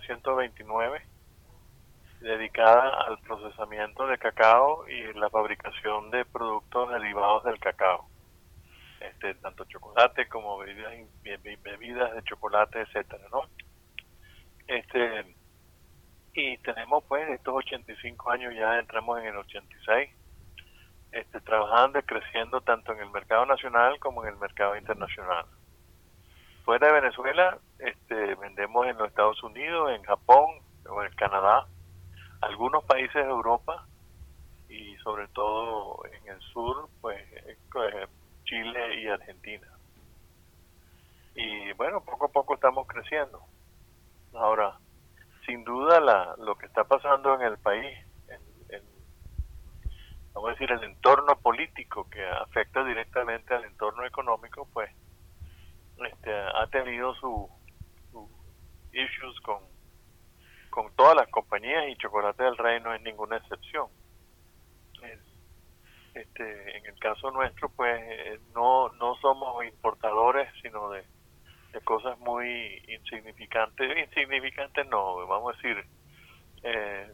1829 0.00 1.02
dedicada 2.20 3.02
al 3.06 3.18
procesamiento 3.20 4.06
de 4.06 4.18
cacao 4.18 4.86
y 4.88 5.12
la 5.14 5.30
fabricación 5.30 6.10
de 6.10 6.24
productos 6.26 6.90
derivados 6.90 7.44
del 7.44 7.58
cacao, 7.58 8.08
este, 9.00 9.34
tanto 9.36 9.64
chocolate 9.64 10.28
como 10.28 10.58
bebidas, 10.58 10.92
bebidas 11.62 12.14
de 12.14 12.22
chocolate, 12.24 12.80
etcétera, 12.82 13.24
¿no? 13.32 13.42
Este 14.66 15.34
y 16.32 16.58
tenemos 16.58 17.02
pues 17.08 17.28
estos 17.30 17.54
85 17.54 18.30
años 18.30 18.54
ya 18.54 18.78
entramos 18.78 19.18
en 19.18 19.26
el 19.26 19.36
86 19.36 20.10
este, 21.12 21.40
trabajando 21.40 21.98
y 21.98 22.02
creciendo 22.02 22.60
tanto 22.60 22.92
en 22.92 23.00
el 23.00 23.10
mercado 23.10 23.46
nacional 23.46 23.98
como 23.98 24.22
en 24.22 24.34
el 24.34 24.36
mercado 24.36 24.76
internacional. 24.76 25.44
Fuera 26.64 26.86
de 26.86 27.00
Venezuela 27.00 27.58
este, 27.82 28.34
vendemos 28.36 28.86
en 28.86 28.96
los 28.98 29.08
Estados 29.08 29.42
Unidos 29.42 29.90
en 29.92 30.02
Japón 30.02 30.46
o 30.88 31.02
en 31.02 31.12
Canadá 31.14 31.66
algunos 32.40 32.84
países 32.84 33.14
de 33.14 33.30
Europa 33.30 33.86
y 34.68 34.96
sobre 34.98 35.28
todo 35.28 36.02
en 36.06 36.28
el 36.28 36.40
sur 36.52 36.88
pues 37.00 37.22
Chile 38.44 39.02
y 39.02 39.08
Argentina. 39.08 39.68
Y 41.34 41.72
bueno 41.74 42.02
poco 42.02 42.26
a 42.26 42.28
poco 42.28 42.54
estamos 42.54 42.86
creciendo. 42.86 43.42
Ahora 44.34 44.78
sin 45.46 45.64
duda 45.64 46.00
la, 46.00 46.34
lo 46.38 46.56
que 46.56 46.66
está 46.66 46.84
pasando 46.84 47.34
en 47.34 47.42
el 47.42 47.58
país, 47.58 47.98
vamos 50.32 50.50
a 50.50 50.52
decir, 50.52 50.70
el 50.70 50.84
entorno 50.84 51.36
político 51.40 52.08
que 52.08 52.24
afecta 52.24 52.84
directamente 52.84 53.54
al 53.54 53.64
entorno 53.64 54.06
económico, 54.06 54.68
pues 54.72 54.90
este, 56.06 56.32
ha 56.32 56.66
tenido 56.68 57.14
su 57.16 57.48
issues 58.92 59.40
con, 59.40 59.62
con 60.70 60.94
todas 60.96 61.16
las 61.16 61.28
compañías 61.28 61.88
y 61.88 61.96
Chocolate 61.96 62.42
del 62.42 62.56
Rey 62.56 62.80
no 62.80 62.94
es 62.94 63.02
ninguna 63.02 63.36
excepción. 63.36 63.88
Este, 66.12 66.76
en 66.76 66.86
el 66.86 66.98
caso 66.98 67.30
nuestro, 67.30 67.68
pues 67.70 68.00
eh, 68.02 68.40
no, 68.54 68.88
no 68.94 69.14
somos 69.16 69.64
importadores, 69.64 70.48
sino 70.60 70.90
de 70.90 71.04
de 71.72 71.80
cosas 71.82 72.18
muy 72.18 72.82
insignificantes, 72.88 74.08
insignificantes 74.08 74.86
no, 74.88 75.26
vamos 75.26 75.54
a 75.54 75.56
decir, 75.56 75.84
eh, 76.62 77.12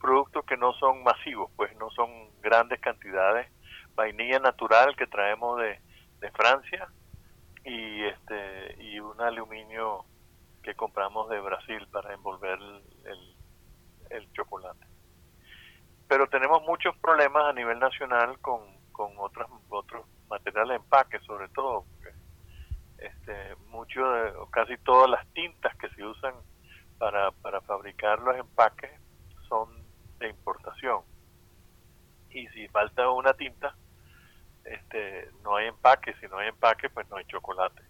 productos 0.00 0.44
que 0.44 0.56
no 0.56 0.72
son 0.74 1.02
masivos, 1.02 1.50
pues 1.56 1.74
no 1.76 1.90
son 1.90 2.10
grandes 2.40 2.80
cantidades, 2.80 3.48
vainilla 3.94 4.38
natural 4.38 4.96
que 4.96 5.06
traemos 5.06 5.60
de, 5.60 5.78
de 6.20 6.30
Francia 6.32 6.88
y 7.64 8.04
este 8.04 8.82
y 8.82 8.98
un 8.98 9.20
aluminio 9.20 10.04
que 10.62 10.74
compramos 10.74 11.28
de 11.30 11.40
Brasil 11.40 11.86
para 11.90 12.12
envolver 12.14 12.58
el, 13.04 13.36
el, 14.10 14.32
chocolate. 14.32 14.86
Pero 16.08 16.28
tenemos 16.28 16.62
muchos 16.62 16.96
problemas 16.98 17.44
a 17.44 17.52
nivel 17.52 17.78
nacional 17.78 18.38
con, 18.40 18.60
con 18.92 19.12
otros 19.18 19.48
otros 19.68 20.06
materiales 20.28 20.70
de 20.70 20.76
empaque, 20.76 21.18
sobre 21.20 21.48
todo 21.48 21.84
este, 22.98 23.56
mucho 23.68 24.00
de, 24.10 24.32
casi 24.50 24.76
todas 24.78 25.08
las 25.08 25.26
tintas 25.32 25.74
que 25.76 25.88
se 25.90 26.04
usan 26.04 26.34
para, 26.98 27.30
para 27.30 27.60
fabricar 27.62 28.18
los 28.20 28.36
empaques 28.36 28.90
son 29.48 29.68
de 30.18 30.28
importación. 30.28 31.02
Y 32.30 32.46
si 32.48 32.68
falta 32.68 33.10
una 33.10 33.32
tinta, 33.34 33.74
este, 34.64 35.30
no 35.42 35.56
hay 35.56 35.66
empaque, 35.66 36.14
si 36.20 36.26
no 36.28 36.38
hay 36.38 36.48
empaque, 36.48 36.90
pues 36.90 37.08
no 37.08 37.16
hay 37.16 37.24
chocolate. 37.24 37.82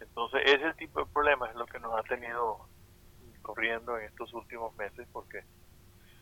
Entonces, 0.00 0.42
ese 0.44 0.74
tipo 0.74 1.00
de 1.00 1.06
problemas 1.12 1.50
es 1.50 1.56
lo 1.56 1.66
que 1.66 1.80
nos 1.80 1.98
ha 1.98 2.02
tenido 2.02 2.66
corriendo 3.42 3.96
en 3.98 4.06
estos 4.06 4.32
últimos 4.34 4.74
meses 4.76 5.06
porque 5.12 5.44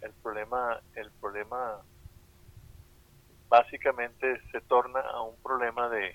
el 0.02 0.12
problema 0.22 0.78
el 0.94 1.10
problema 1.12 1.80
básicamente 3.48 4.40
se 4.52 4.60
torna 4.62 5.00
a 5.00 5.22
un 5.22 5.36
problema 5.42 5.88
de 5.88 6.14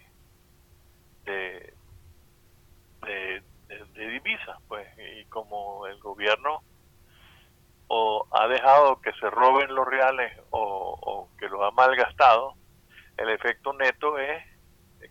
de, 1.26 1.74
de, 3.02 3.44
divisas, 3.94 4.58
pues, 4.68 4.88
y 4.98 5.26
como 5.26 5.86
el 5.88 6.00
gobierno 6.00 6.64
o 7.88 8.28
ha 8.32 8.48
dejado 8.48 9.02
que 9.02 9.12
se 9.14 9.30
roben 9.30 9.74
los 9.74 9.88
reales 9.88 10.32
o, 10.52 11.30
que 11.40 11.48
los 11.50 11.62
ha 11.62 11.72
malgastado, 11.72 12.54
el 13.18 13.30
efecto 13.30 13.74
neto 13.74 14.18
es 14.18 14.44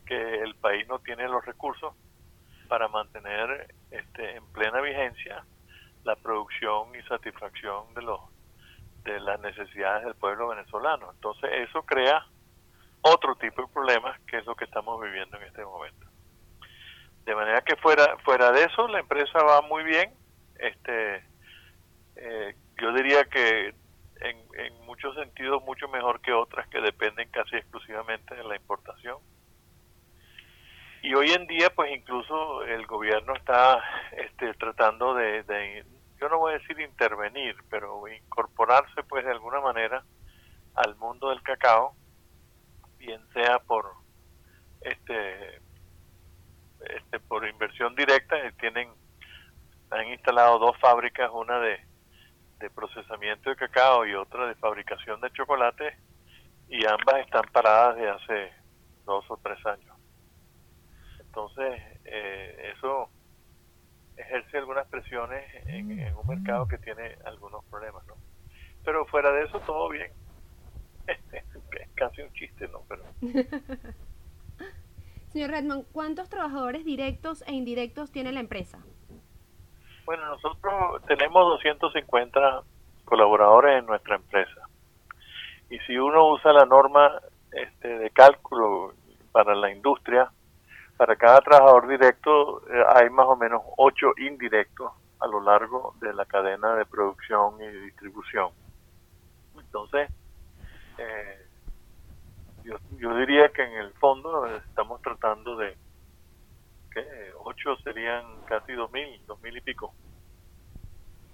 que 0.06 0.42
el 0.42 0.54
país 0.56 0.86
no 0.88 1.00
tiene 1.00 1.28
los 1.28 1.44
recursos 1.44 1.94
para 2.68 2.88
mantener 2.88 3.74
este, 3.90 4.36
en 4.36 4.46
plena 4.52 4.80
vigencia 4.80 5.44
la 6.04 6.16
producción 6.16 6.94
y 6.94 7.02
satisfacción 7.08 7.92
de 7.94 8.02
los 8.02 8.20
de 9.04 9.20
las 9.20 9.40
necesidades 9.40 10.04
del 10.04 10.14
pueblo 10.16 10.48
venezolano. 10.48 11.10
Entonces 11.12 11.50
eso 11.68 11.82
crea 11.82 12.26
otro 13.00 13.36
tipo 13.36 13.62
de 13.62 13.68
problemas 13.68 14.20
que 14.22 14.38
es 14.38 14.46
lo 14.46 14.54
que 14.54 14.64
estamos 14.64 15.00
viviendo 15.00 15.36
en 15.38 15.44
este 15.44 15.64
momento. 15.64 16.06
De 17.24 17.34
manera 17.34 17.62
que 17.62 17.76
fuera 17.76 18.16
fuera 18.18 18.52
de 18.52 18.64
eso 18.64 18.86
la 18.88 19.00
empresa 19.00 19.42
va 19.42 19.62
muy 19.62 19.84
bien. 19.84 20.12
Este, 20.58 21.24
eh, 22.16 22.54
yo 22.80 22.92
diría 22.92 23.24
que 23.24 23.74
en, 24.20 24.36
en 24.54 24.80
muchos 24.84 25.14
sentidos 25.14 25.62
mucho 25.64 25.88
mejor 25.88 26.20
que 26.20 26.32
otras 26.32 26.68
que 26.68 26.80
dependen 26.80 27.30
casi 27.30 27.56
exclusivamente 27.56 28.34
de 28.34 28.44
la 28.44 28.56
importación. 28.56 29.18
Y 31.02 31.14
hoy 31.14 31.30
en 31.30 31.46
día, 31.46 31.70
pues 31.70 31.92
incluso 31.92 32.62
el 32.64 32.86
gobierno 32.86 33.34
está 33.34 33.82
este, 34.12 34.52
tratando 34.54 35.14
de, 35.14 35.42
de, 35.44 35.84
yo 36.20 36.28
no 36.28 36.38
voy 36.38 36.52
a 36.52 36.58
decir 36.58 36.80
intervenir, 36.80 37.56
pero 37.70 38.08
incorporarse 38.08 39.02
pues 39.04 39.24
de 39.24 39.30
alguna 39.30 39.60
manera 39.60 40.04
al 40.74 40.96
mundo 40.96 41.30
del 41.30 41.42
cacao, 41.42 41.94
bien 42.98 43.20
sea 43.32 43.60
por 43.60 43.92
este 44.80 45.60
este, 46.80 47.18
por 47.20 47.46
inversión 47.46 47.94
directa, 47.94 48.36
eh, 48.38 48.52
tienen 48.60 48.90
han 49.90 50.06
instalado 50.08 50.58
dos 50.58 50.76
fábricas, 50.78 51.30
una 51.32 51.58
de, 51.60 51.80
de 52.58 52.70
procesamiento 52.70 53.48
de 53.50 53.56
cacao 53.56 54.06
y 54.06 54.14
otra 54.14 54.46
de 54.46 54.54
fabricación 54.56 55.20
de 55.20 55.30
chocolate, 55.32 55.96
y 56.68 56.84
ambas 56.86 57.20
están 57.20 57.44
paradas 57.52 57.96
de 57.96 58.10
hace 58.10 58.52
dos 59.06 59.24
o 59.30 59.38
tres 59.38 59.64
años. 59.64 59.97
Entonces, 61.28 61.80
eh, 62.04 62.72
eso 62.76 63.08
ejerce 64.16 64.58
algunas 64.58 64.86
presiones 64.88 65.44
en, 65.66 65.98
en, 65.98 66.14
un 66.16 66.26
mercado 66.26 66.66
que 66.66 66.78
tiene 66.78 67.16
algunos 67.24 67.64
problemas, 67.66 68.04
¿no? 68.06 68.14
Pero 68.84 69.06
fuera 69.06 69.30
de 69.32 69.44
eso, 69.44 69.60
todo 69.60 69.88
bien. 69.90 70.10
es 71.32 71.88
casi 71.94 72.22
un 72.22 72.32
chiste, 72.32 72.68
¿no? 72.68 72.82
Pero... 72.88 73.02
Señor 75.28 75.50
Redman, 75.50 75.84
¿cuántos 75.92 76.28
trabajadores 76.28 76.84
directos 76.84 77.44
e 77.46 77.52
indirectos 77.52 78.10
tiene 78.10 78.32
la 78.32 78.40
empresa? 78.40 78.78
Bueno, 80.06 80.24
nosotros 80.26 81.02
tenemos 81.06 81.44
250 81.44 82.62
colaboradores 83.04 83.78
en 83.78 83.86
nuestra 83.86 84.16
empresa. 84.16 84.62
Y 85.68 85.78
si 85.80 85.98
uno 85.98 86.30
usa 86.30 86.52
la 86.54 86.64
norma 86.64 87.20
este, 87.52 87.98
de 87.98 88.10
cálculo 88.10 88.94
para 89.32 89.54
la 89.54 89.70
industria, 89.70 90.32
para 90.98 91.14
cada 91.14 91.40
trabajador 91.40 91.86
directo 91.86 92.60
eh, 92.68 92.84
hay 92.94 93.08
más 93.08 93.26
o 93.26 93.36
menos 93.36 93.62
8 93.76 94.14
indirectos 94.18 94.92
a 95.20 95.28
lo 95.28 95.40
largo 95.40 95.94
de 96.00 96.12
la 96.12 96.26
cadena 96.26 96.74
de 96.74 96.84
producción 96.84 97.62
y 97.62 97.68
distribución. 97.68 98.50
Entonces, 99.56 100.10
eh, 100.98 101.46
yo, 102.64 103.14
diría 103.16 103.48
que 103.50 103.62
en 103.62 103.74
el 103.74 103.92
fondo 103.94 104.46
estamos 104.46 105.00
tratando 105.00 105.56
de 105.56 105.76
que 106.90 107.04
ocho 107.44 107.76
serían 107.84 108.24
casi 108.46 108.72
dos 108.72 108.90
mil, 108.92 109.24
dos 109.26 109.40
mil 109.40 109.56
y 109.56 109.60
pico. 109.60 109.94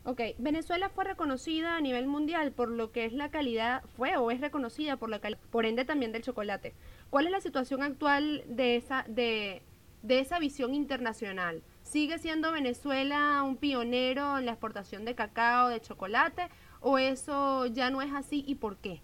Ok, 0.06 0.21
Venezuela 0.37 0.91
fue 0.91 1.05
reconocida 1.05 1.77
a 1.77 1.81
nivel 1.81 2.06
mundial 2.06 2.53
por 2.53 2.69
lo 2.69 2.93
que 2.93 3.06
es 3.06 3.15
la 3.15 3.31
calidad, 3.31 3.83
fue 3.97 4.19
o 4.19 4.31
es 4.31 4.39
reconocida 4.39 4.99
por 4.99 5.09
la 5.09 5.19
calidad, 5.19 5.41
por 5.51 5.65
ende 5.65 5.87
también 5.87 6.12
del 6.12 6.23
chocolate. 6.23 6.75
¿Cuál 7.09 7.25
es 7.25 7.33
la 7.33 7.41
situación 7.41 7.83
actual 7.83 8.45
de 8.47 8.77
esa, 8.77 9.06
de, 9.09 9.62
de 10.03 10.19
esa 10.19 10.39
visión 10.39 10.75
internacional? 10.75 11.62
¿Sigue 11.83 12.19
siendo 12.19 12.53
Venezuela 12.53 13.43
un 13.43 13.56
pionero 13.56 14.37
en 14.37 14.45
la 14.45 14.53
exportación 14.53 15.06
de 15.06 15.15
cacao, 15.15 15.69
de 15.69 15.81
chocolate, 15.81 16.49
o 16.83 16.99
eso 16.99 17.65
ya 17.65 17.89
no 17.89 18.03
es 18.03 18.12
así 18.12 18.45
y 18.47 18.57
por 18.57 18.77
qué? 18.77 19.00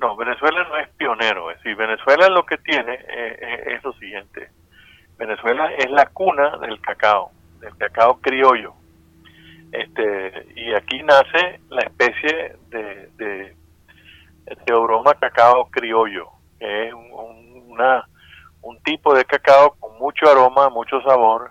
No, 0.00 0.16
Venezuela 0.16 0.66
no 0.66 0.78
es 0.78 0.88
pionero. 0.96 1.50
Es 1.50 1.58
decir, 1.58 1.76
Venezuela 1.76 2.30
lo 2.30 2.46
que 2.46 2.56
tiene 2.56 2.94
eh, 2.94 3.38
eh, 3.38 3.74
es 3.76 3.84
lo 3.84 3.92
siguiente. 3.94 4.48
Venezuela 5.18 5.70
es 5.74 5.90
la 5.90 6.06
cuna 6.06 6.56
del 6.56 6.80
cacao, 6.80 7.32
del 7.60 7.76
cacao 7.76 8.18
criollo. 8.22 8.77
Este, 9.72 10.46
y 10.56 10.74
aquí 10.74 11.02
nace 11.02 11.60
la 11.68 11.82
especie 11.82 12.56
de, 12.68 13.10
de 13.16 13.56
cacao 15.20 15.68
criollo, 15.70 16.28
que 16.58 16.88
es 16.88 16.94
una 16.94 18.06
tipo 18.88 19.14
de 19.14 19.26
cacao 19.26 19.76
con 19.78 19.98
mucho 19.98 20.30
aroma, 20.30 20.70
mucho 20.70 21.02
sabor 21.02 21.50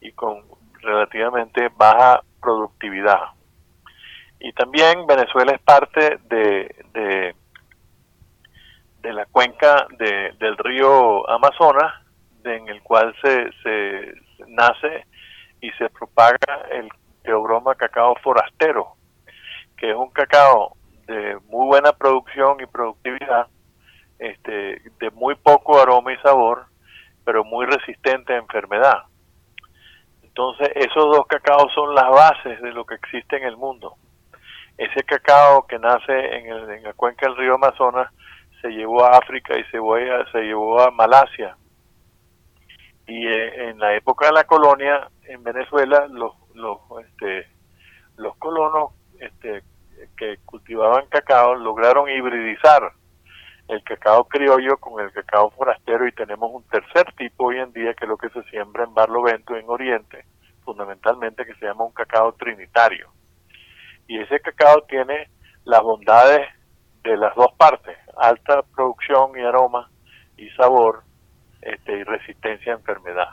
y 0.00 0.12
con 0.12 0.42
relativamente 0.80 1.68
baja 1.76 2.22
productividad. 2.40 3.20
Y 4.38 4.50
también 4.54 5.06
Venezuela 5.06 5.52
es 5.52 5.60
parte 5.60 6.18
de, 6.30 6.74
de, 6.94 7.34
la 9.12 9.26
cuenca 9.26 9.86
del 9.98 10.56
río 10.56 11.28
Amazonas, 11.28 11.92
en 12.44 12.66
el 12.68 12.82
cual 12.82 13.14
se, 13.20 13.50
se 13.62 14.14
nace 14.48 15.04
y 15.60 15.70
se 15.72 15.90
propaga 15.90 16.66
el 16.70 16.88
teobroma 17.22 17.74
cacao 17.74 18.14
forastero, 18.22 18.94
que 19.76 19.90
es 19.90 19.96
un 19.96 20.10
cacao 20.10 20.76
de 21.06 21.38
muy 21.48 21.66
buena 21.66 21.92
producción 21.92 22.60
y 22.60 22.66
productividad, 22.66 23.48
este, 24.18 24.82
de 24.98 25.10
muy 25.12 25.34
poco 25.34 25.80
aroma 25.80 26.12
y 26.12 26.16
sabor, 26.18 26.66
pero 27.24 27.44
muy 27.44 27.66
resistente 27.66 28.34
a 28.34 28.38
enfermedad. 28.38 29.04
Entonces, 30.22 30.70
esos 30.74 31.04
dos 31.16 31.26
cacaos 31.26 31.72
son 31.74 31.94
las 31.94 32.08
bases 32.08 32.60
de 32.62 32.72
lo 32.72 32.84
que 32.84 32.94
existe 32.94 33.36
en 33.36 33.44
el 33.44 33.56
mundo. 33.56 33.96
Ese 34.78 35.02
cacao 35.04 35.66
que 35.66 35.78
nace 35.78 36.36
en, 36.36 36.46
en 36.46 36.82
la 36.82 36.92
cuenca 36.92 37.26
del 37.26 37.36
río 37.36 37.54
Amazonas 37.56 38.12
se 38.60 38.68
llevó 38.68 39.04
a 39.04 39.18
África 39.18 39.58
y 39.58 39.64
se, 39.64 39.78
se 40.32 40.38
llevó 40.42 40.80
a 40.80 40.90
Malasia. 40.90 41.56
Y 43.06 43.26
eh, 43.26 43.70
en 43.70 43.78
la 43.78 43.94
época 43.94 44.26
de 44.26 44.32
la 44.32 44.44
colonia 44.44 45.10
en 45.24 45.42
Venezuela, 45.42 46.06
los, 46.08 46.32
los, 46.54 46.78
este, 47.04 47.48
los 48.16 48.36
colonos 48.36 48.92
este, 49.18 49.62
que 50.16 50.38
cultivaban 50.44 51.06
cacao 51.08 51.54
lograron 51.54 52.08
hibridizar 52.08 52.92
el 53.68 53.82
cacao 53.84 54.24
criollo 54.24 54.78
con 54.78 55.02
el 55.02 55.12
cacao 55.12 55.50
forastero 55.50 56.06
y 56.06 56.12
tenemos 56.12 56.50
un 56.52 56.64
tercer 56.64 57.12
tipo 57.16 57.46
hoy 57.46 57.58
en 57.58 57.72
día 57.72 57.94
que 57.94 58.04
es 58.04 58.08
lo 58.08 58.16
que 58.16 58.30
se 58.30 58.42
siembra 58.44 58.84
en 58.84 58.94
Barlovento 58.94 59.56
en 59.56 59.68
Oriente, 59.68 60.24
fundamentalmente 60.64 61.46
que 61.46 61.54
se 61.54 61.66
llama 61.66 61.84
un 61.84 61.92
cacao 61.92 62.32
trinitario. 62.32 63.12
Y 64.08 64.18
ese 64.18 64.40
cacao 64.40 64.82
tiene 64.88 65.30
las 65.64 65.82
bondades 65.82 66.48
de 67.04 67.16
las 67.16 67.34
dos 67.36 67.52
partes, 67.56 67.96
alta 68.16 68.62
producción 68.74 69.38
y 69.38 69.40
aroma 69.40 69.88
y 70.36 70.50
sabor 70.50 71.04
este, 71.62 71.98
y 71.98 72.02
resistencia 72.02 72.72
a 72.72 72.76
enfermedad. 72.76 73.28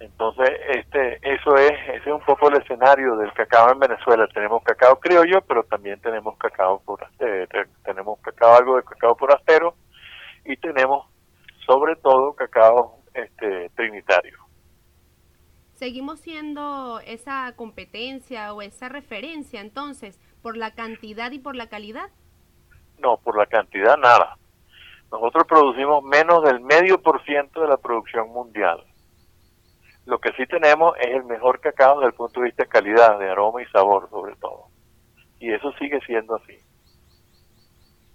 Entonces, 0.00 0.50
este, 0.68 1.18
eso 1.22 1.56
es, 1.56 1.72
ese 1.88 2.10
es 2.10 2.14
un 2.14 2.20
poco 2.20 2.48
el 2.48 2.60
escenario 2.60 3.16
del 3.16 3.32
cacao 3.32 3.72
en 3.72 3.78
Venezuela. 3.78 4.28
Tenemos 4.28 4.62
cacao 4.62 5.00
criollo, 5.00 5.40
pero 5.42 5.62
también 5.64 5.98
tenemos 6.00 6.36
cacao 6.36 6.80
forastero, 6.80 7.48
tenemos 7.82 8.18
cacao 8.20 8.56
algo 8.56 8.76
de 8.76 8.82
cacao 8.82 9.16
forastero 9.16 9.74
y 10.44 10.56
tenemos 10.58 11.06
sobre 11.64 11.96
todo 11.96 12.34
cacao 12.34 12.98
este, 13.14 13.70
trinitario. 13.70 14.38
Seguimos 15.74 16.20
siendo 16.20 17.00
esa 17.00 17.52
competencia 17.56 18.54
o 18.54 18.62
esa 18.62 18.88
referencia 18.88 19.60
entonces 19.60 20.18
por 20.42 20.56
la 20.56 20.74
cantidad 20.74 21.30
y 21.32 21.38
por 21.38 21.56
la 21.56 21.68
calidad. 21.68 22.10
No, 22.98 23.18
por 23.18 23.36
la 23.36 23.46
cantidad 23.46 23.96
nada. 23.98 24.38
Nosotros 25.10 25.44
producimos 25.46 26.02
menos 26.02 26.42
del 26.44 26.60
medio 26.60 27.00
por 27.00 27.22
ciento 27.24 27.60
de 27.60 27.68
la 27.68 27.76
producción 27.76 28.30
mundial. 28.30 28.84
Lo 30.06 30.20
que 30.20 30.32
sí 30.32 30.46
tenemos 30.46 30.96
es 30.98 31.08
el 31.08 31.24
mejor 31.24 31.60
cacao 31.60 31.98
desde 31.98 32.10
el 32.10 32.14
punto 32.14 32.40
de 32.40 32.46
vista 32.46 32.62
de 32.62 32.68
calidad, 32.68 33.18
de 33.18 33.28
aroma 33.28 33.60
y 33.62 33.66
sabor 33.66 34.08
sobre 34.08 34.36
todo. 34.36 34.68
Y 35.40 35.52
eso 35.52 35.72
sigue 35.72 36.00
siendo 36.06 36.36
así. 36.36 36.58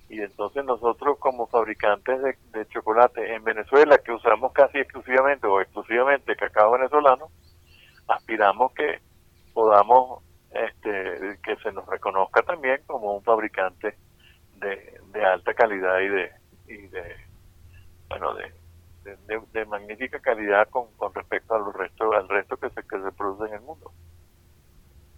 Y 0.10 0.22
entonces 0.22 0.64
nosotros 0.66 1.18
como 1.20 1.48
fabricantes 1.48 2.22
de, 2.22 2.68
chocolate 2.68 3.34
en 3.34 3.44
Venezuela, 3.44 3.98
que 3.98 4.12
usamos 4.14 4.52
casi 4.54 4.80
exclusivamente 4.80 5.48
o 5.48 5.60
exclusivamente 5.62 6.36
cacao 6.36 6.72
venezolano, 6.72 7.28
aspiramos 8.08 8.74
que 8.74 9.00
podamos, 9.54 10.24
este, 10.52 11.40
que 11.44 11.56
se 11.58 11.72
nos 11.74 11.86
reconozca 11.88 12.42
también 12.42 12.82
como 12.88 13.16
un 13.16 13.24
fabricante 13.24 13.96
de, 14.58 15.00
de 15.14 15.26
alta 15.26 15.54
calidad 15.54 16.00
y 16.00 16.08
de, 16.08 16.32
y 16.68 16.88
de 16.88 17.16
bueno, 18.10 18.34
de, 18.34 18.61
de, 19.04 19.66
magnífica 19.66 20.20
calidad 20.20 20.70
con, 20.70 20.92
con 20.98 21.14
respecto 21.14 21.56
al 21.56 21.74
resto, 21.74 22.14
al 22.14 22.28
resto 22.28 22.58
que 22.58 22.70
se, 22.70 22.84
que 22.84 23.02
se 23.02 23.12
produce 23.12 23.50
en 23.50 23.56
el 23.56 23.62
mundo. 23.62 23.92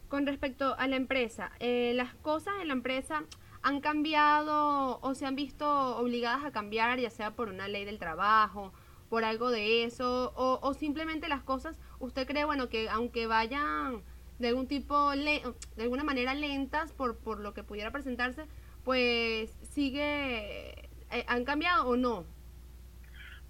Con 0.08 0.26
respecto 0.26 0.76
a 0.78 0.88
la 0.88 0.96
empresa, 0.96 1.52
eh, 1.60 1.94
las 1.96 2.14
cosas 2.16 2.54
en 2.62 2.68
la 2.68 2.74
empresa 2.74 3.24
han 3.62 3.82
cambiado 3.82 5.00
o 5.02 5.16
se 5.16 5.26
han 5.26 5.36
visto 5.36 5.98
obligadas 5.98 6.46
a 6.46 6.52
cambiar, 6.52 7.00
ya 7.00 7.10
sea 7.10 7.32
por 7.32 7.50
una 7.50 7.68
ley 7.68 7.86
del 7.86 7.98
trabajo, 7.98 8.74
por 9.10 9.24
algo 9.24 9.50
de 9.50 9.86
eso, 9.86 10.34
o, 10.36 10.60
o 10.62 10.74
simplemente 10.74 11.28
las 11.28 11.44
cosas, 11.44 11.80
usted 12.00 12.28
cree, 12.28 12.46
bueno, 12.46 12.70
que 12.70 12.90
aunque 12.90 13.28
vayan 13.28 14.04
de 14.40 14.50
algún 14.50 14.68
tipo, 14.68 15.12
de 15.12 15.54
alguna 15.80 16.04
manera 16.04 16.34
lentas 16.34 16.92
por, 16.92 17.18
por 17.18 17.40
lo 17.40 17.54
que 17.54 17.64
pudiera 17.64 17.92
presentarse, 17.92 18.46
pues 18.84 19.56
sigue, 19.62 20.90
eh, 21.12 21.26
¿han 21.28 21.46
cambiado 21.46 21.88
o 21.88 21.96
no? 21.96 22.26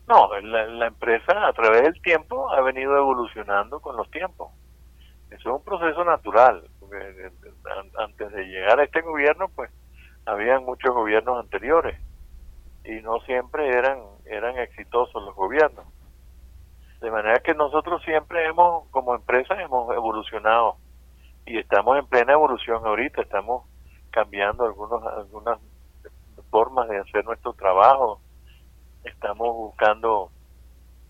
No, 0.07 0.29
la, 0.41 0.87
empresa 0.87 1.47
a 1.47 1.53
través 1.53 1.83
del 1.83 2.01
tiempo 2.01 2.51
ha 2.51 2.61
venido 2.61 2.97
evolucionando 2.97 3.79
con 3.79 3.95
los 3.95 4.09
tiempos. 4.11 4.51
Eso 5.29 5.49
es 5.49 5.55
un 5.55 5.63
proceso 5.63 6.03
natural. 6.03 6.69
Antes 7.97 8.31
de 8.31 8.45
llegar 8.45 8.79
a 8.79 8.83
este 8.83 9.01
gobierno, 9.01 9.47
pues, 9.55 9.71
habían 10.25 10.65
muchos 10.65 10.93
gobiernos 10.93 11.39
anteriores 11.39 11.99
y 12.85 13.01
no 13.01 13.19
siempre 13.21 13.69
eran 13.69 13.99
eran 14.25 14.57
exitosos 14.57 15.23
los 15.23 15.35
gobiernos. 15.35 15.85
De 17.01 17.11
manera 17.11 17.39
que 17.39 17.53
nosotros 17.53 18.01
siempre 18.03 18.45
hemos, 18.45 18.87
como 18.89 19.15
empresa, 19.15 19.61
hemos 19.61 19.93
evolucionado 19.93 20.77
y 21.45 21.57
estamos 21.57 21.97
en 21.97 22.07
plena 22.07 22.33
evolución 22.33 22.85
ahorita. 22.85 23.21
Estamos 23.21 23.65
cambiando 24.11 24.65
algunos 24.65 25.03
algunas 25.05 25.59
formas 26.49 26.87
de 26.89 26.99
hacer 26.99 27.25
nuestro 27.25 27.53
trabajo 27.53 28.21
estamos 29.03 29.55
buscando 29.55 30.31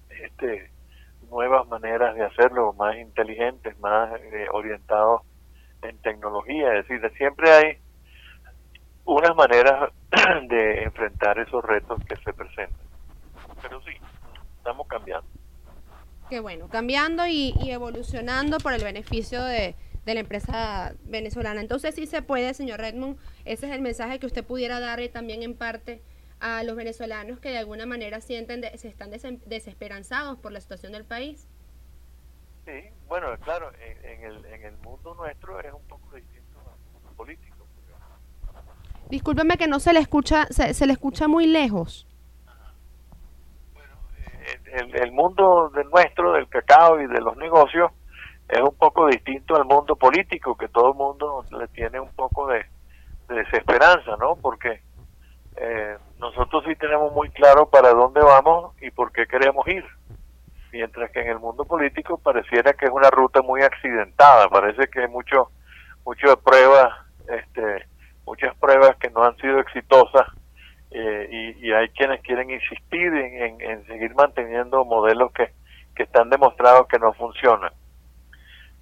este 0.09 0.71
nuevas 1.29 1.67
maneras 1.67 2.15
de 2.15 2.23
hacerlo, 2.23 2.73
más 2.73 2.95
inteligentes, 2.97 3.77
más 3.79 4.11
eh, 4.21 4.45
orientados 4.51 5.21
en 5.81 5.97
tecnología, 5.97 6.75
es 6.75 6.87
decir, 6.87 7.11
siempre 7.17 7.51
hay 7.51 7.77
unas 9.05 9.35
maneras 9.35 9.91
de 10.47 10.83
enfrentar 10.83 11.39
esos 11.39 11.63
retos 11.63 11.99
que 12.05 12.15
se 12.17 12.33
presentan. 12.33 12.79
Pero 13.61 13.81
sí, 13.81 13.91
estamos 14.57 14.87
cambiando. 14.87 15.27
Qué 16.29 16.39
bueno, 16.39 16.67
cambiando 16.69 17.25
y, 17.27 17.53
evolucionando 17.65 18.59
por 18.59 18.73
el 18.73 18.83
beneficio 18.83 19.43
de, 19.43 19.75
de, 20.05 20.13
la 20.13 20.21
empresa 20.21 20.93
venezolana. 21.03 21.61
Entonces 21.61 21.95
sí 21.95 22.05
se 22.05 22.21
puede, 22.21 22.53
señor 22.53 22.79
Redmond, 22.79 23.17
ese 23.45 23.67
es 23.67 23.73
el 23.73 23.81
mensaje 23.81 24.19
que 24.19 24.25
usted 24.25 24.45
pudiera 24.45 24.79
darle 24.79 25.09
también 25.09 25.43
en 25.43 25.55
parte 25.55 26.01
a 26.43 26.61
los 26.63 26.75
venezolanos 26.75 27.39
que 27.39 27.49
de 27.49 27.57
alguna 27.57 27.85
manera 27.85 28.19
sienten 28.19 28.63
se 28.77 28.89
están 28.89 29.09
desesperanzados 29.45 30.37
por 30.39 30.51
la 30.51 30.59
situación 30.59 30.91
del 30.91 31.05
país? 31.05 31.47
Sí, 32.65 32.83
bueno, 33.07 33.27
claro, 33.39 33.71
en, 33.79 34.23
el, 34.25 34.45
en 34.45 34.65
el 34.65 34.77
mundo 34.79 35.15
nuestro 35.15 35.57
es 35.61 35.73
un 35.73 35.81
poco 35.87 36.13
distinto 36.13 36.59
al 37.07 37.15
político. 37.15 37.65
Discúlpeme 39.09 39.57
que 39.57 39.67
no 39.67 39.79
se 39.79 39.93
le 39.93 40.01
escucha, 40.01 40.45
se, 40.47 40.85
le 40.85 40.91
escucha 40.91 41.29
muy 41.29 41.47
lejos. 41.47 42.05
Bueno, 43.73 43.95
eh, 44.35 44.59
el, 44.73 44.95
el 44.95 45.11
mundo 45.13 45.69
del 45.73 45.89
nuestro, 45.89 46.33
del 46.33 46.49
cacao 46.49 46.99
y 46.99 47.07
de 47.07 47.21
los 47.21 47.37
negocios, 47.37 47.89
es 48.49 48.59
un 48.59 48.75
poco 48.75 49.07
distinto 49.07 49.55
al 49.55 49.63
mundo 49.63 49.95
político, 49.95 50.57
que 50.57 50.67
todo 50.67 50.89
el 50.89 50.95
mundo 50.95 51.45
le 51.57 51.69
tiene 51.69 52.01
un 52.01 52.11
poco 52.13 52.47
de, 52.47 52.65
de 53.29 53.35
desesperanza, 53.35 54.17
¿no? 54.17 54.35
Porque 54.35 54.81
eh, 55.55 55.97
nosotros 56.23 56.63
sí 56.65 56.73
tenemos 56.77 57.11
muy 57.11 57.29
claro 57.31 57.69
para 57.69 57.89
dónde 57.89 58.21
vamos 58.21 58.73
y 58.81 58.89
por 58.91 59.11
qué 59.11 59.25
queremos 59.27 59.67
ir. 59.67 59.83
Mientras 60.71 61.11
que 61.11 61.19
en 61.19 61.27
el 61.27 61.39
mundo 61.39 61.65
político 61.65 62.17
pareciera 62.17 62.71
que 62.71 62.85
es 62.85 62.91
una 62.91 63.09
ruta 63.09 63.41
muy 63.41 63.61
accidentada, 63.61 64.47
parece 64.47 64.87
que 64.87 65.01
hay 65.01 65.09
mucho, 65.09 65.49
muchas 66.05 66.37
pruebas, 66.37 66.93
este, 67.27 67.85
muchas 68.25 68.55
pruebas 68.55 68.95
que 69.01 69.09
no 69.09 69.25
han 69.25 69.35
sido 69.35 69.59
exitosas 69.59 70.25
eh, 70.91 71.55
y, 71.59 71.71
hay 71.73 71.89
quienes 71.89 72.21
quieren 72.21 72.49
insistir 72.49 73.13
en, 73.13 73.85
seguir 73.87 74.15
manteniendo 74.15 74.85
modelos 74.85 75.29
que, 75.33 75.51
que 75.93 76.03
están 76.03 76.29
demostrados 76.29 76.87
que 76.87 76.99
no 76.99 77.11
funcionan. 77.13 77.73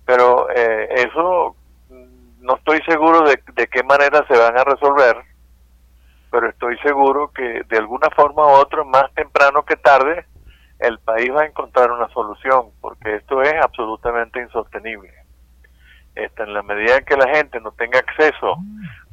Pero 0.06 0.48
eh, 0.52 0.90
eso 0.94 1.56
mm, 1.90 2.46
no 2.46 2.56
estoy 2.58 2.82
seguro 2.84 3.22
de, 3.22 3.42
de 3.56 3.68
qué 3.68 3.82
manera 3.82 4.24
se 4.28 4.38
van 4.38 4.60
a 4.60 4.64
resolver 4.64 5.31
pero 6.32 6.50
estoy 6.50 6.78
seguro 6.78 7.32
que 7.32 7.64
de 7.68 7.78
alguna 7.78 8.10
forma 8.16 8.48
u 8.48 8.52
otra, 8.52 8.84
más 8.86 9.14
temprano 9.14 9.64
que 9.64 9.76
tarde, 9.76 10.26
el 10.80 10.98
país 11.00 11.30
va 11.32 11.42
a 11.42 11.46
encontrar 11.46 11.92
una 11.92 12.08
solución, 12.10 12.70
porque 12.80 13.18
esto 13.18 13.42
es 13.42 13.54
absolutamente 13.62 14.42
insostenible. 14.42 15.14
Esta, 16.16 16.44
en 16.44 16.54
la 16.54 16.64
medida 16.64 16.98
en 16.98 17.06
que 17.06 17.18
la 17.18 17.28
gente 17.36 17.60
no 17.60 17.72
tenga 17.74 18.00
acceso 18.00 18.58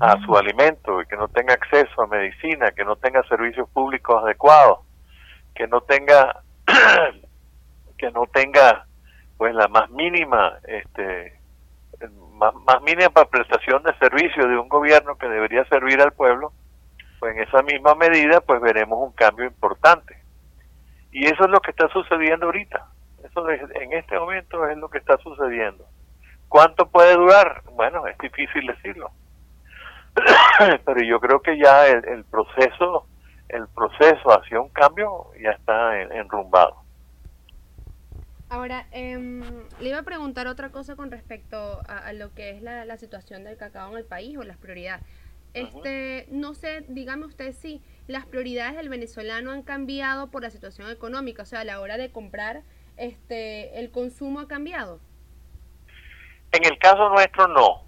a 0.01 0.17
su 0.25 0.37
alimento, 0.37 1.01
que 1.09 1.17
no 1.17 1.29
tenga 1.29 1.55
acceso 1.55 2.03
a 2.03 2.07
medicina, 2.07 2.71
que 2.71 2.85
no 2.85 2.97
tenga 2.97 3.23
servicios 3.25 3.69
públicos 3.71 4.23
adecuados, 4.23 4.81
que 5.55 5.67
no 5.67 5.81
tenga 5.83 6.43
que 7.99 8.11
no 8.13 8.27
tenga 8.33 8.87
pues 9.37 9.55
la 9.55 9.67
más 9.69 9.91
mínima 9.91 10.59
este 10.67 11.39
más, 12.35 12.55
más 12.55 12.83
mínima 12.83 13.25
prestación 13.31 13.83
de 13.83 13.97
servicio 13.99 14.47
de 14.47 14.57
un 14.57 14.69
gobierno 14.69 15.17
que 15.17 15.29
debería 15.29 15.65
servir 15.65 16.01
al 16.01 16.13
pueblo 16.13 16.53
pues 17.19 17.37
en 17.37 17.43
esa 17.43 17.63
misma 17.63 17.95
medida 17.95 18.41
pues 18.41 18.61
veremos 18.61 18.99
un 19.01 19.13
cambio 19.13 19.47
importante. 19.47 20.17
Y 21.11 21.27
eso 21.27 21.45
es 21.45 21.51
lo 21.51 21.61
que 21.61 21.71
está 21.71 21.89
sucediendo 21.89 22.47
ahorita. 22.47 22.87
Eso 23.25 23.49
en 23.51 23.93
este 23.93 24.19
momento 24.19 24.67
es 24.69 24.77
lo 24.77 24.89
que 24.89 24.99
está 24.99 25.17
sucediendo. 25.19 25.87
Cuánto 26.49 26.89
puede 26.89 27.15
durar 27.15 27.63
bueno 27.73 28.07
es 28.07 28.17
difícil 28.19 28.67
decirlo. 28.67 29.11
Pero 30.85 31.03
yo 31.05 31.21
creo 31.21 31.41
que 31.41 31.59
ya 31.59 31.87
el, 31.87 32.25
proceso 32.25 33.07
el 33.49 33.67
proceso 33.69 34.31
hacia 34.31 34.61
un 34.61 34.69
cambio 34.69 35.31
ya 35.43 35.51
está 35.51 36.01
enrumbado. 36.01 36.89
Ahora, 38.51 38.87
em, 38.93 39.43
le 39.79 39.91
iba 39.91 39.99
a 39.99 40.03
preguntar 40.03 40.47
otra 40.47 40.71
cosa 40.71 40.97
con 40.97 41.11
respecto 41.11 41.81
a, 41.87 42.13
lo 42.15 42.33
que 42.33 42.51
es 42.51 42.63
la, 42.63 42.97
situación 42.97 43.45
del 43.45 43.59
cacao 43.59 43.91
en 43.93 43.99
el 43.99 44.05
país 44.05 44.39
o 44.39 44.43
las 44.43 44.57
prioridades. 44.57 45.05
Este, 45.55 46.27
no 46.31 46.55
sé, 46.55 46.85
dígame 46.89 47.27
usted 47.27 47.53
si 47.53 47.83
las 48.07 48.27
prioridades 48.27 48.77
del 48.77 48.89
venezolano 48.89 49.51
han 49.51 49.63
cambiado 49.63 50.31
por 50.31 50.43
la 50.43 50.51
situación 50.51 50.91
económica, 50.91 51.43
o 51.43 51.47
sea, 51.47 51.61
a 51.61 51.65
la 51.65 51.81
hora 51.81 51.97
de 51.97 52.13
comprar, 52.13 52.63
este, 52.97 53.79
el 53.79 53.91
consumo 53.91 54.41
ha 54.41 54.49
cambiado. 54.49 55.01
En 56.53 56.65
el 56.65 56.79
caso 56.79 57.09
nuestro 57.11 57.49
no. 57.49 57.83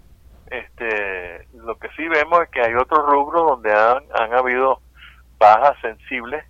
Este, 0.47 1.47
lo 1.53 1.77
que 1.79 1.87
sí 1.95 2.07
vemos 2.07 2.41
es 2.43 2.49
que 2.49 2.61
hay 2.61 2.73
otros 2.73 3.05
rubros 3.05 3.51
donde 3.51 3.71
han, 3.71 4.03
han 4.13 4.33
habido 4.33 4.81
bajas 5.39 5.77
sensibles 5.81 6.43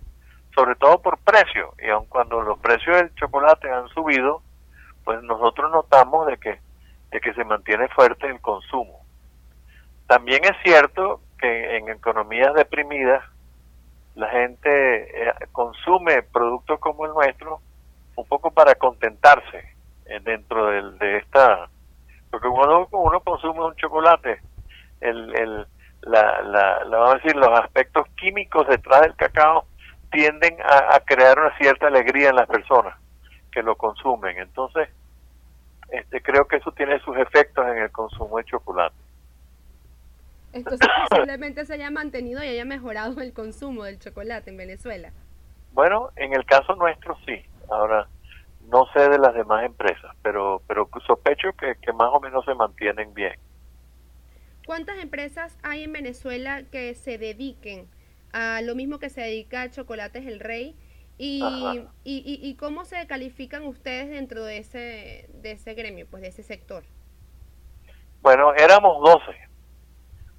sobre 0.54 0.74
todo 0.76 1.00
por 1.00 1.18
precio, 1.18 1.74
y 1.82 1.88
aun 1.88 2.06
cuando 2.06 2.42
los 2.42 2.58
precios 2.58 2.96
del 2.96 3.14
chocolate 3.14 3.70
han 3.70 3.88
subido, 3.88 4.42
pues 5.04 5.22
nosotros 5.22 5.70
notamos 5.70 6.26
de 6.26 6.36
que, 6.36 6.60
de 7.10 7.20
que 7.20 7.32
se 7.34 7.44
mantiene 7.44 7.88
fuerte 7.88 8.26
el 8.26 8.40
consumo. 8.40 9.01
También 10.12 10.44
es 10.44 10.54
cierto 10.62 11.22
que 11.38 11.78
en 11.78 11.88
economías 11.88 12.52
deprimidas 12.52 13.24
la 14.14 14.28
gente 14.28 14.68
eh, 15.26 15.32
consume 15.52 16.22
productos 16.22 16.78
como 16.80 17.06
el 17.06 17.12
nuestro 17.12 17.62
un 18.16 18.26
poco 18.26 18.50
para 18.50 18.74
contentarse 18.74 19.74
eh, 20.04 20.20
dentro 20.22 20.66
de 20.66 21.16
esta 21.16 21.66
porque 22.30 22.46
cuando 22.46 22.88
uno 22.90 23.20
consume 23.20 23.64
un 23.64 23.74
chocolate 23.76 24.38
el, 25.00 25.34
el 25.34 25.66
la, 26.02 26.42
la, 26.42 26.84
la, 26.84 26.98
vamos 26.98 27.14
a 27.14 27.16
decir 27.16 27.34
los 27.34 27.58
aspectos 27.58 28.06
químicos 28.20 28.68
detrás 28.68 29.00
del 29.00 29.16
cacao 29.16 29.64
tienden 30.10 30.58
a, 30.62 31.00
crear 31.06 31.38
una 31.38 31.56
cierta 31.56 31.86
alegría 31.86 32.28
en 32.28 32.36
las 32.36 32.48
personas 32.48 32.98
que 33.50 33.62
lo 33.62 33.76
consumen. 33.76 34.36
Entonces, 34.36 34.90
este, 35.88 36.20
creo 36.20 36.46
que 36.46 36.56
eso 36.56 36.70
tiene 36.72 37.00
sus 37.00 37.16
efectos 37.16 37.66
en 37.66 37.78
el 37.78 37.90
consumo 37.90 38.36
de 38.36 38.44
chocolate. 38.44 38.94
Entonces, 40.52 40.88
posiblemente 41.10 41.64
se 41.64 41.74
haya 41.74 41.90
mantenido 41.90 42.42
y 42.42 42.48
haya 42.48 42.64
mejorado 42.64 43.20
el 43.20 43.32
consumo 43.32 43.84
del 43.84 43.98
chocolate 43.98 44.50
en 44.50 44.56
Venezuela. 44.56 45.12
Bueno, 45.72 46.10
en 46.16 46.34
el 46.34 46.44
caso 46.44 46.74
nuestro 46.76 47.16
sí. 47.26 47.42
Ahora, 47.70 48.08
no 48.68 48.86
sé 48.92 49.08
de 49.08 49.18
las 49.18 49.34
demás 49.34 49.64
empresas, 49.64 50.14
pero, 50.22 50.62
pero 50.66 50.88
sospecho 51.06 51.52
que, 51.58 51.74
que 51.80 51.92
más 51.92 52.08
o 52.12 52.20
menos 52.20 52.44
se 52.44 52.54
mantienen 52.54 53.14
bien. 53.14 53.34
¿Cuántas 54.66 54.98
empresas 54.98 55.58
hay 55.62 55.84
en 55.84 55.92
Venezuela 55.92 56.62
que 56.70 56.94
se 56.94 57.18
dediquen 57.18 57.88
a 58.32 58.60
lo 58.62 58.74
mismo 58.74 58.98
que 58.98 59.10
se 59.10 59.20
dedica 59.20 59.62
a 59.62 59.70
Chocolates 59.70 60.26
El 60.26 60.40
Rey. 60.40 60.76
Y, 61.18 61.40
y, 62.02 62.40
y, 62.42 62.56
cómo 62.56 62.84
se 62.84 63.06
califican 63.06 63.64
ustedes 63.64 64.10
dentro 64.10 64.44
de 64.44 64.58
ese, 64.58 65.28
de 65.34 65.52
ese 65.52 65.74
gremio, 65.74 66.06
pues 66.10 66.22
de 66.22 66.30
ese 66.30 66.42
sector? 66.42 66.82
Bueno, 68.22 68.52
éramos 68.54 68.98
12 69.04 69.51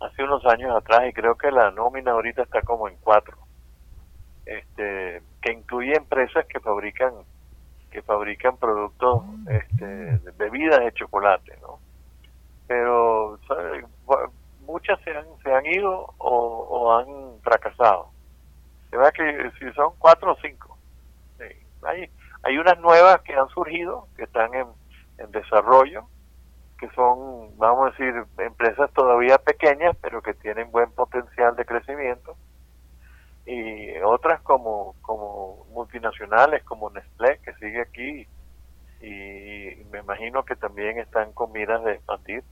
hace 0.04 0.24
unos 0.24 0.46
años 0.46 0.76
atrás 0.76 1.02
y 1.08 1.14
creo 1.14 1.36
que 1.36 1.52
la 1.52 1.72
nómina 1.72 2.12
ahorita 2.12 2.44
está 2.44 2.62
como 2.62 2.88
en 2.88 2.96
4. 3.02 3.38
Este, 4.46 5.22
que 5.42 5.52
incluye 5.54 5.96
empresas 5.96 6.46
que 6.48 6.60
fabrican 6.60 7.14
que 7.90 8.02
fabrican 8.02 8.58
productos 8.58 9.24
este, 9.48 10.20
bebidas 10.36 10.80
de 10.80 10.94
chocolate, 10.94 11.56
¿no? 11.62 11.80
Pero 12.68 13.38
muchas 14.66 15.00
se 15.02 15.16
han, 15.16 15.26
se 15.44 15.54
han 15.54 15.66
ido 15.68 16.12
o, 16.18 16.92
han 16.92 17.40
fracasado. 17.44 18.10
Se 18.90 18.98
ve 18.98 19.12
que 19.14 19.52
si 19.60 19.72
son 19.74 19.94
cuatro 20.00 20.32
o 20.32 20.38
cinco. 20.42 20.76
Hay, 21.84 22.10
hay 22.42 22.58
unas 22.58 22.80
nuevas 22.80 23.22
que 23.22 23.36
han 23.36 23.48
surgido, 23.50 24.08
que 24.16 24.24
están 24.24 24.52
en, 24.56 24.68
en 25.20 25.32
desarrollo, 25.32 26.08
que 26.84 26.96
son, 26.96 27.58
vamos 27.58 27.88
a 27.88 27.92
decir, 27.92 28.14
empresas 28.40 28.92
todavía 28.92 29.38
pequeñas, 29.38 29.96
pero 30.02 30.22
que 30.22 30.34
tienen 30.34 30.70
buen 30.70 30.92
potencial 30.92 31.56
de 31.56 31.64
crecimiento. 31.64 32.36
Y 33.46 33.98
otras 34.00 34.42
como, 34.42 34.94
como 35.02 35.66
multinacionales, 35.72 36.62
como 36.66 36.90
Nestlé, 36.90 37.40
que 37.40 37.54
sigue 37.54 37.82
aquí, 37.82 38.28
y 39.00 39.86
me 39.92 40.00
imagino 40.00 40.44
que 40.44 40.58
también 40.58 41.00
están 41.00 41.32
con 41.32 41.54
miras 41.54 41.82
de 41.86 41.94
expandir 41.94 42.44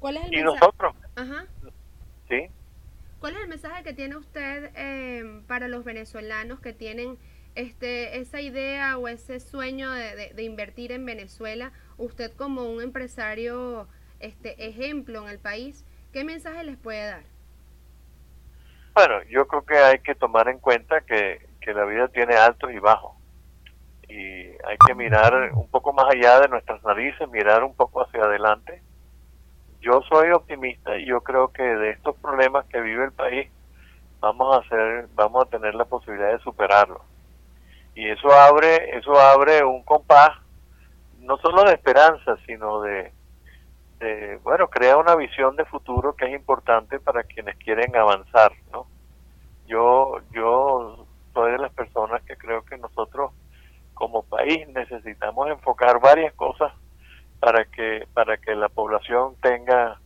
¿Cuál 0.00 0.16
es 0.16 0.26
el 0.26 0.34
y 0.34 0.42
nosotros. 0.42 0.96
Ajá. 1.14 1.46
Sí. 2.28 2.48
¿Cuál 3.20 3.36
es 3.36 3.42
el 3.42 3.48
mensaje 3.48 3.84
que 3.84 3.92
tiene 3.92 4.16
usted 4.16 4.72
eh, 4.74 5.42
para 5.46 5.68
los 5.68 5.84
venezolanos 5.84 6.58
que 6.58 6.72
tienen 6.72 7.18
este 7.60 8.18
esa 8.18 8.40
idea 8.40 8.98
o 8.98 9.08
ese 9.08 9.40
sueño 9.40 9.90
de, 9.90 10.42
invertir 10.42 10.92
en 10.92 11.04
Venezuela? 11.04 11.72
Usted 11.96 12.32
como 12.36 12.64
un 12.64 12.82
empresario 12.82 13.88
este 14.20 14.68
ejemplo 14.68 15.22
en 15.22 15.28
el 15.28 15.38
país, 15.38 15.84
¿qué 16.12 16.24
mensaje 16.24 16.64
les 16.64 16.76
puede 16.76 17.06
dar? 17.06 17.22
Bueno, 18.94 19.22
yo 19.30 19.46
creo 19.46 19.64
que 19.64 19.78
hay 19.78 19.98
que 20.00 20.14
tomar 20.14 20.48
en 20.48 20.58
cuenta 20.58 21.00
que, 21.02 21.46
que 21.60 21.72
la 21.72 21.84
vida 21.84 22.08
tiene 22.08 22.34
altos 22.34 22.72
y 22.72 22.78
bajos. 22.78 23.16
Y 24.08 24.14
hay 24.14 24.76
que 24.86 24.94
mirar 24.94 25.52
un 25.52 25.68
poco 25.68 25.92
más 25.92 26.06
allá 26.12 26.40
de 26.40 26.48
nuestras 26.48 26.82
narices, 26.82 27.28
mirar 27.28 27.62
un 27.62 27.74
poco 27.74 28.02
hacia 28.02 28.22
adelante 28.22 28.82
yo 29.80 30.02
soy 30.02 30.30
optimista 30.30 30.96
y 30.98 31.06
yo 31.06 31.20
creo 31.20 31.52
que 31.52 31.62
de 31.62 31.90
estos 31.90 32.16
problemas 32.16 32.66
que 32.66 32.80
vive 32.80 33.04
el 33.04 33.12
país 33.12 33.48
vamos 34.20 34.54
a 34.54 34.60
hacer, 34.60 35.08
vamos 35.14 35.46
a 35.46 35.50
tener 35.50 35.74
la 35.74 35.84
posibilidad 35.84 36.32
de 36.32 36.40
superarlos. 36.40 37.00
Y 37.98 38.08
eso 38.08 38.30
abre, 38.32 38.96
eso 38.96 39.18
abre 39.18 39.64
un 39.64 39.82
compás 39.82 40.30
no 41.18 41.36
solo 41.38 41.64
de 41.64 41.72
esperanza, 41.72 42.36
sino 42.46 42.80
de, 42.80 43.12
de, 43.98 44.36
bueno, 44.44 44.70
crea 44.70 44.96
una 44.98 45.16
visión 45.16 45.56
de 45.56 45.64
futuro 45.64 46.14
que 46.14 46.26
es 46.26 46.32
importante 46.32 47.00
para 47.00 47.24
quienes 47.24 47.56
quieren 47.56 47.96
avanzar, 47.96 48.52
¿no? 48.70 48.86
Yo, 49.66 50.20
yo 50.30 51.08
soy 51.34 51.50
de 51.50 51.58
las 51.58 51.72
personas 51.72 52.22
que 52.22 52.36
creo 52.36 52.64
que 52.64 52.78
nosotros 52.78 53.32
como 53.94 54.22
país 54.22 54.68
necesitamos 54.68 55.48
enfocar 55.48 55.98
varias 55.98 56.32
cosas 56.34 56.72
para 57.40 57.64
que 57.64 58.06
para 58.14 58.36
que 58.36 58.54
la 58.54 58.68
población 58.68 59.34
tenga 59.42 59.98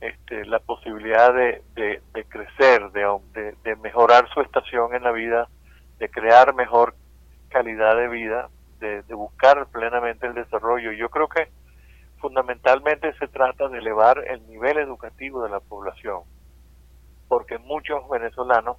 este, 0.00 0.46
la 0.46 0.60
posibilidad 0.60 1.34
de, 1.34 1.62
de, 1.74 2.24
crecer, 2.24 2.90
de, 2.92 3.54
de, 3.64 3.76
mejorar 3.76 4.30
su 4.32 4.40
estación 4.40 4.94
en 4.94 5.02
la 5.02 5.12
vida, 5.12 5.46
de 5.98 6.08
crear 6.08 6.54
mejor 6.54 6.94
calidad 7.48 7.96
de 7.96 8.08
vida, 8.08 8.48
de, 8.80 9.02
buscar 9.14 9.66
plenamente 9.66 10.26
el 10.26 10.34
desarrollo. 10.34 10.92
Yo 10.92 11.08
creo 11.10 11.28
que 11.28 11.48
fundamentalmente 12.18 13.12
se 13.14 13.28
trata 13.28 13.68
de 13.68 13.78
elevar 13.78 14.24
el 14.26 14.46
nivel 14.48 14.78
educativo 14.78 15.42
de 15.42 15.50
la 15.50 15.60
población, 15.60 16.22
porque 17.28 17.58
muchos 17.58 18.08
venezolanos 18.08 18.76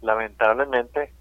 lamentablemente 0.00 1.12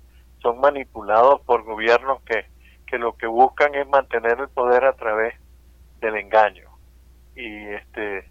son 0.41 0.60
manipulados 0.60 1.41
por 1.41 1.63
gobiernos 1.63 2.22
que, 2.24 2.46
que 2.88 2.98
lo 2.98 3.17
que 3.17 3.27
buscan 3.27 3.75
es 3.75 3.88
mantener 3.88 4.39
el 4.39 4.50
poder 4.50 4.86
a 4.86 4.93
través 4.93 5.36
del 6.00 6.15
engaño. 6.15 6.69
Y 7.36 7.67
este 7.67 8.29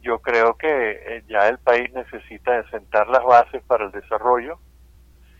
yo 0.00 0.20
creo 0.20 0.56
que 0.56 0.68
eh, 0.68 1.24
ya 1.28 1.48
el 1.48 1.58
país 1.58 1.92
necesita 1.92 2.62
sentar 2.70 3.08
las 3.08 3.24
bases 3.24 3.62
para 3.64 3.86
el 3.86 3.90
desarrollo 3.90 4.58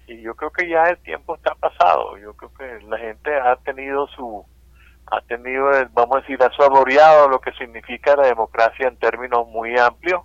y 0.08 0.22
yo 0.22 0.34
creo 0.34 0.50
que 0.50 0.68
ya 0.68 0.84
el 0.84 0.98
tiempo 0.98 1.36
está 1.36 1.54
pasado. 1.54 2.16
Yo 2.16 2.34
creo 2.34 2.52
que 2.54 2.86
la 2.86 2.98
gente 2.98 3.34
ha 3.38 3.56
tenido 3.56 4.06
su 4.08 4.44
ha 5.10 5.20
tenido, 5.22 5.70
vamos 5.92 6.18
a 6.18 6.20
decir, 6.20 6.42
ha 6.42 6.54
saboreado 6.54 7.28
lo 7.28 7.40
que 7.40 7.52
significa 7.52 8.14
la 8.14 8.26
democracia 8.26 8.88
en 8.88 8.98
términos 8.98 9.48
muy 9.48 9.78
amplios 9.78 10.22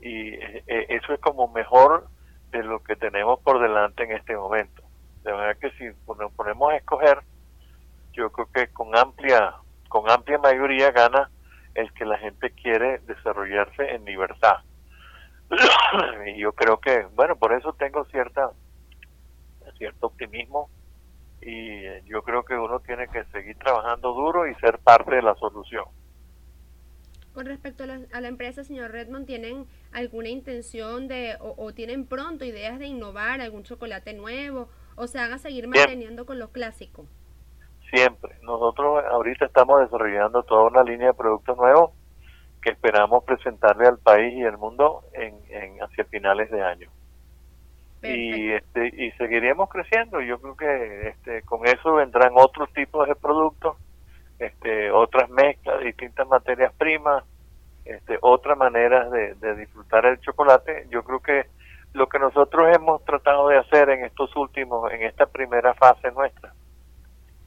y 0.00 0.28
eh, 0.34 0.62
eh, 0.66 0.86
eso 0.90 1.12
es 1.12 1.20
como 1.20 1.48
mejor 1.48 2.06
de 2.52 2.62
lo 2.62 2.82
que 2.84 2.94
tenemos 2.94 3.40
por 3.40 3.60
delante 3.60 4.04
en 4.04 4.12
este 4.12 4.36
momento. 4.36 4.82
De 5.24 5.32
manera 5.32 5.54
que 5.54 5.70
si 5.72 5.84
nos 5.86 6.32
ponemos 6.34 6.72
a 6.72 6.76
escoger, 6.76 7.18
yo 8.12 8.30
creo 8.30 8.48
que 8.52 8.72
con 8.72 8.96
amplia 8.96 9.54
con 9.88 10.10
amplia 10.10 10.38
mayoría 10.38 10.90
gana 10.90 11.30
el 11.74 11.92
que 11.92 12.04
la 12.04 12.18
gente 12.18 12.50
quiere 12.50 12.98
desarrollarse 13.06 13.94
en 13.94 14.04
libertad. 14.04 14.58
y 16.26 16.38
yo 16.38 16.52
creo 16.52 16.78
que, 16.78 17.06
bueno, 17.14 17.36
por 17.36 17.52
eso 17.52 17.72
tengo 17.74 18.04
cierta 18.06 18.50
cierto 19.76 20.08
optimismo 20.08 20.68
y 21.40 22.02
yo 22.08 22.22
creo 22.22 22.44
que 22.44 22.54
uno 22.54 22.80
tiene 22.80 23.08
que 23.08 23.24
seguir 23.26 23.56
trabajando 23.58 24.12
duro 24.12 24.46
y 24.48 24.54
ser 24.56 24.78
parte 24.78 25.14
de 25.14 25.22
la 25.22 25.34
solución. 25.36 25.84
Con 27.32 27.46
respecto 27.46 27.84
a 27.84 28.20
la, 28.20 28.28
empresa, 28.28 28.64
señor 28.64 28.92
Redmond, 28.92 29.26
¿tienen 29.26 29.66
alguna 29.92 30.30
intención 30.30 31.06
de 31.06 31.36
o, 31.38 31.72
tienen 31.74 32.06
pronto 32.06 32.46
ideas 32.46 32.78
de 32.78 32.86
innovar 32.86 33.42
algún 33.42 33.62
chocolate 33.62 34.14
nuevo 34.14 34.70
o 34.96 35.06
se 35.06 35.18
van 35.18 35.32
a 35.34 35.38
seguir 35.38 35.68
manteniendo 35.68 36.24
con 36.24 36.38
los 36.38 36.48
clásicos? 36.48 37.06
Siempre. 37.90 38.38
Nosotros 38.40 39.04
ahorita 39.04 39.44
estamos 39.44 39.82
desarrollando 39.82 40.42
toda 40.44 40.64
una 40.64 40.82
línea 40.82 41.08
de 41.08 41.14
productos 41.14 41.56
nuevos 41.58 41.90
que 42.62 42.70
esperamos 42.70 43.22
presentarle 43.24 43.86
al 43.86 43.98
país 43.98 44.34
y 44.34 44.42
al 44.42 44.56
mundo 44.56 45.04
en, 45.12 45.38
en 45.50 45.82
hacia 45.82 46.06
finales 46.06 46.50
de 46.50 46.62
año. 46.62 46.90
Y, 48.02 48.52
este, 48.52 48.88
y 48.88 49.10
seguiremos 49.12 49.68
creciendo. 49.68 50.20
Yo 50.20 50.38
creo 50.40 50.56
que 50.56 51.08
este, 51.08 51.42
con 51.42 51.66
eso 51.66 51.94
vendrán 51.94 52.32
otros 52.34 52.72
tipos 52.72 53.08
de 53.08 53.14
productos 53.16 53.76
este, 54.38 54.90
otras 54.90 55.30
mezclas, 55.30 55.80
distintas 55.80 56.26
materias 56.28 56.72
primas, 56.76 57.24
este, 57.84 58.18
otras 58.20 58.58
maneras 58.58 59.10
de, 59.10 59.54
disfrutar 59.56 60.06
el 60.06 60.20
chocolate. 60.20 60.86
Yo 60.90 61.02
creo 61.04 61.20
que 61.20 61.46
lo 61.92 62.08
que 62.08 62.18
nosotros 62.18 62.74
hemos 62.76 63.04
tratado 63.04 63.48
de 63.48 63.58
hacer 63.58 63.88
en 63.90 64.04
estos 64.04 64.34
últimos, 64.36 64.92
en 64.92 65.02
esta 65.02 65.26
primera 65.26 65.72
fase 65.74 66.10
nuestra, 66.12 66.52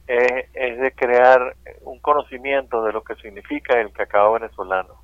es, 0.06 0.48
es 0.54 0.80
de 0.80 0.92
crear 0.92 1.54
un 1.82 2.00
conocimiento 2.00 2.82
de 2.82 2.92
lo 2.92 3.02
que 3.02 3.14
significa 3.16 3.80
el 3.80 3.92
cacao 3.92 4.32
venezolano. 4.32 4.94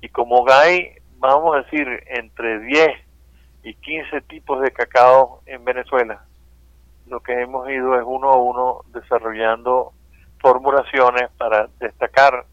Y 0.00 0.08
como 0.08 0.46
hay, 0.50 0.94
vamos 1.18 1.54
a 1.54 1.62
decir, 1.62 1.86
entre 2.06 2.60
10 2.60 2.88
y 3.62 3.74
15 3.74 4.22
tipos 4.22 4.60
de 4.60 4.72
cacao 4.72 5.42
en 5.46 5.64
Venezuela, 5.64 6.24
lo 7.06 7.20
que 7.20 7.40
hemos 7.40 7.68
ido 7.70 7.96
es 7.96 8.02
uno 8.04 8.30
a 8.30 8.36
uno 8.36 8.80
desarrollando 8.88 9.92
formulaciones 10.40 11.30
para 11.38 11.68
destacar 11.78 12.46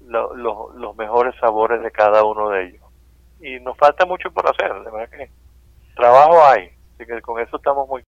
los 0.00 0.96
mejores 0.96 1.34
sabores 1.40 1.82
de 1.82 1.90
cada 1.90 2.24
uno 2.24 2.50
de 2.50 2.66
ellos. 2.66 2.82
Y 3.40 3.60
nos 3.60 3.76
falta 3.76 4.06
mucho 4.06 4.30
por 4.30 4.48
hacer, 4.48 4.72
de 4.72 4.90
verdad 4.90 5.10
que 5.10 5.30
trabajo 5.94 6.42
hay, 6.44 6.70
así 6.94 7.06
que 7.06 7.20
con 7.22 7.40
eso 7.40 7.56
estamos 7.56 7.88
muy 7.88 8.02